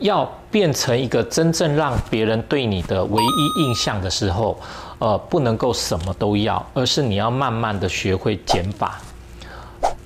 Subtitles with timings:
[0.00, 4.58] 要变成一个真正让别人对你的唯一印象的时候，
[4.98, 9.00] 呃，不能够什么都要，而是你要慢慢的学会减法，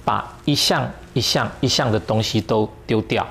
[0.04, 3.26] 把一项一项一项的东西都丢掉。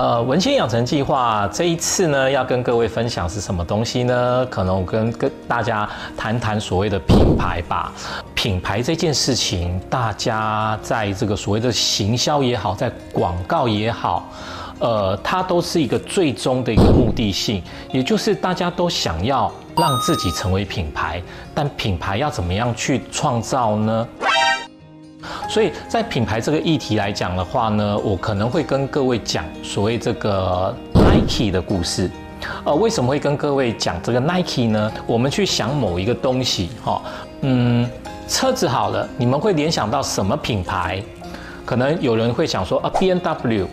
[0.00, 4.46] 呃，文心养成计划这一次呢，要跟各位分享是什么东西呢？
[4.46, 5.86] 可能我跟跟大家
[6.16, 7.92] 谈谈所谓的品牌吧。
[8.34, 14.26] 品牌这件事情，大家在这个所谓的行销也好，在广告也好，
[14.78, 17.62] 呃，它都是一个最终的一个目的性，
[17.92, 21.22] 也就是大家都想要让自己成为品牌，
[21.54, 24.08] 但品牌要怎么样去创造呢？
[25.50, 32.08] 所以在品牌这个议题来讲的话呢，我可能会跟各位讲所谓这个 Nike 的故事。
[32.64, 34.92] 呃，为什么会跟各位讲这个 Nike 呢？
[35.08, 37.02] 我们去想某一个东西，哈，
[37.40, 37.84] 嗯，
[38.28, 41.02] 车子好了，你们会联想到什么品牌？
[41.66, 43.66] 可能有人会想说啊，B N W，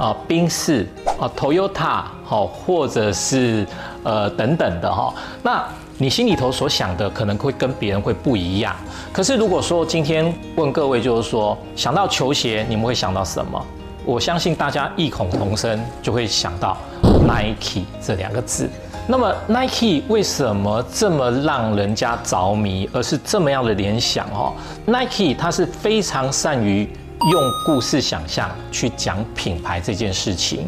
[0.00, 0.86] 啊，宾士，
[1.20, 3.66] 啊，Toyota，好，或者是
[4.02, 5.12] 呃等等的哈。
[5.42, 5.62] 那
[6.02, 8.74] 你心里头所想的可能会跟别人会不一样。
[9.12, 13.64] 可是如果说今天问各位，就是说想到球鞋，你们会想到什么？
[14.04, 16.76] 我相信大家异口同声就会想到
[17.24, 18.68] Nike 这两个字。
[19.06, 24.26] 那么 Nike 为什么这么让人家着迷，而是这么样的联想？
[24.30, 26.82] 哦，Nike 它是非常善于
[27.30, 30.66] 用故事想象去讲品牌这件事情。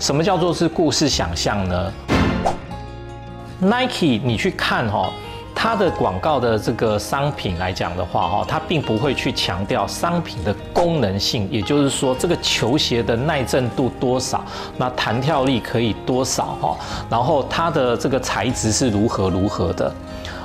[0.00, 1.92] 什么叫做是故事想象呢
[3.60, 5.10] ？Nike，你去看哈，
[5.54, 14.44] 它的广告的这个商品来讲的话哈，它并不会去强调商品的功能性，也就是说这个球鞋的耐震度多少，
[14.76, 16.76] 那弹跳力可以多少哈，
[17.08, 19.92] 然后它的这个材质是如何如何的。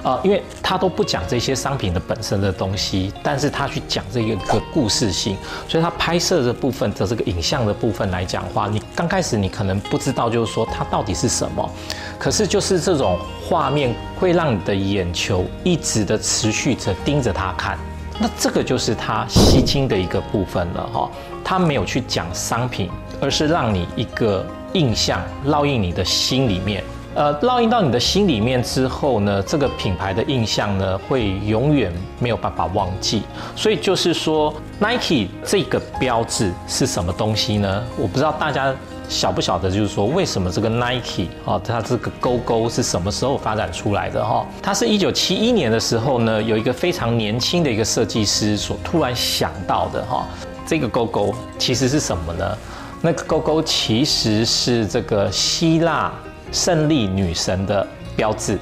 [0.04, 5.36] 呃，因为他都不讲这些商品的本身的东西，但是他去讲这个个故事性，
[5.68, 11.70] 所以他拍摄的部分的这个影像的部分来讲话，你刚开始你可能不知道，就是说它到底是什么，
[12.18, 17.78] 可是就是这种画面会让你的眼球一直的持续着盯着它看，
[18.20, 21.10] 那这个就是它吸睛的一个部分了哈。
[21.44, 22.90] 他没有去讲商品，
[23.20, 26.84] 而是让你一个印象烙印你的心里面。
[27.16, 33.24] 呃，烙印到你的心里面之后呢，这个品牌的印象呢，会永远没有办法忘记。
[33.56, 37.84] 所以就是说，Nike 这个标志是什么东西呢？
[37.98, 38.74] 我不知道大家
[39.10, 44.46] 晓不晓得，就是说为什么这个 Nike 啊，它这个勾勾是什么时候发展出来的哈？
[44.62, 50.28] 它是一九七一年的时候呢，有一个非常年轻的一个设计师所突然想到的哈。
[50.68, 52.58] 这个勾勾其实是什么呢？
[53.02, 56.14] 那个勾勾其实是这个希腊。
[56.52, 58.58] 胜利女神的标志，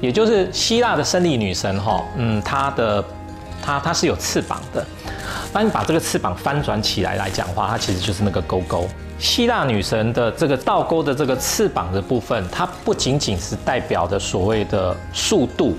[0.00, 3.04] 也就是希腊的胜利女神哈，嗯，她的
[3.62, 4.84] 她她是有翅膀的。
[5.52, 8.88] 当你把这个翅膀翻转起来来讲话，它其实就是那个勾勾。
[9.18, 15.76] 希腊女神的这个倒钩的这个翅膀的部分，它不仅仅是代表的所谓的速度，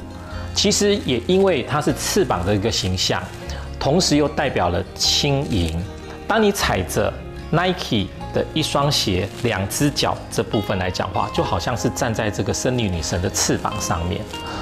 [0.56, 3.22] 其实也因为它是翅膀的一个形象，
[3.80, 5.84] 同时又代表了轻盈。
[6.28, 7.12] 当你踩着
[7.52, 8.08] Nike。
[8.34, 14.22] 的一双鞋，两只脚这部分来讲话，就好像是站在这个胜利女神的翅膀上面。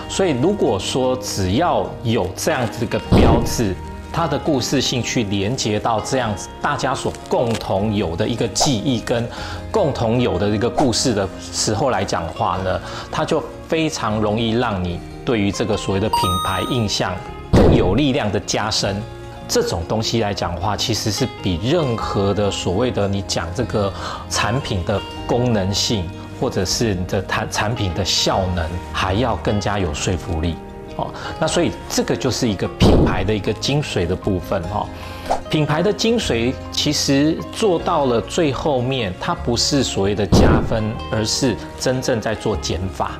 [0.09, 3.73] 所以，如果说只要有这样子一个标志，
[4.13, 9.25] 它的故事性去连接到这样子大家所共同有的一个记忆跟
[9.71, 12.77] 共同有的一个故事的时候来讲话呢，
[13.09, 17.15] 它就非常容易让你对于这个所谓的品牌印象
[17.53, 19.01] 更有力量的加深。
[19.51, 23.91] 这种东西来讲的话，其实是比任何的所谓的你讲这个
[24.29, 24.97] 产品的
[25.27, 30.55] 功能性，或者是你的产产品的效能，还要更加有说服力
[30.95, 31.13] 哦。
[31.37, 34.87] 那所以这个就是一个品牌的一个精髓的部分哈。
[35.49, 40.81] 品牌的精髓其实做到了最后面，它不是所谓的加分，
[41.11, 43.19] 而是真正在做减法。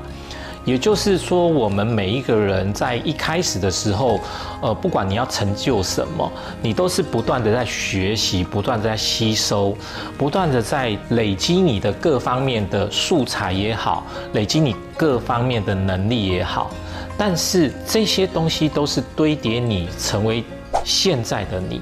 [0.64, 4.20] 也就是说，我们每一个人在一开始的时候，
[4.60, 6.30] 呃，不管你要成就什么，
[6.62, 9.76] 你都是不断的在学习，不断的在吸收，
[10.16, 14.04] 不断的在累积你的各方面的素材也好，
[14.34, 16.70] 累积你各方面的能力也好。
[17.18, 20.44] 但是这些东西都是堆叠你成为
[20.84, 21.80] 现在的你。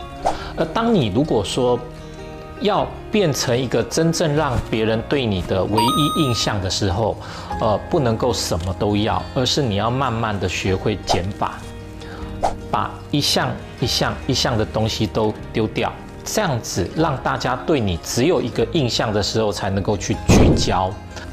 [0.57, 1.79] 而当你如果说，
[2.61, 7.17] 要变成一个真正让别人对你的唯一印象的时候，
[7.61, 11.55] 呃，不能够什么都要，而是你要慢慢的学会减法，
[12.71, 15.91] 把一项一项一项的东西都丢掉，
[16.25, 20.91] 这样子让大家对你只有一个印象的时候，才能够去聚焦。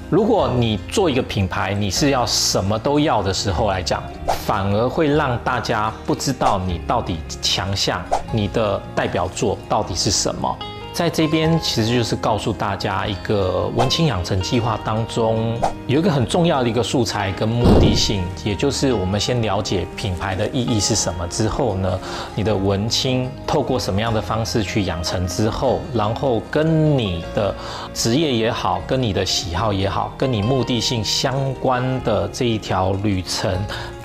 [0.10, 4.02] 如果你做一个品牌，你是要什么都要的时候来讲，
[4.46, 8.02] 反而会让大家不知道你到底强项，
[8.32, 10.58] 你的代表作到底是什么。
[10.98, 15.56] 在这边其实就是告诉大家一个文青养成计划当中
[15.86, 22.00] 有一个很重要的一个素材跟目的性，也就是我们先了解品牌的意义是什么之后呢，
[22.34, 27.54] 你的文青透过什么样的方式去养成之后，然后跟你的
[27.94, 33.56] 职业也好，跟你的喜好也好，跟你目的性相关的这一条旅程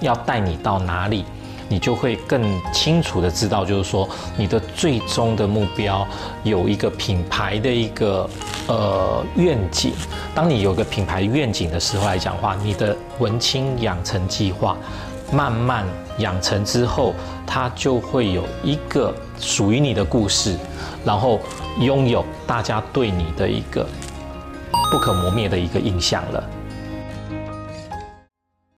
[0.03, 1.25] 要带你到哪里。
[1.73, 6.07] 你就会更清楚的知道，就是说你的最终的目标
[6.45, 8.29] 有一个品牌的一个
[8.69, 9.95] 呃愿景。
[10.35, 14.77] 当你有个品牌愿景的时候来讲话，你的文青养成计划
[15.33, 15.87] 慢慢
[16.19, 17.15] 养成之后，
[17.47, 20.55] 它就会有一个属于你的故事，
[21.07, 21.41] 然后
[21.81, 23.89] 拥有大家对你的一个
[24.91, 26.45] 不可磨灭的一个印象了。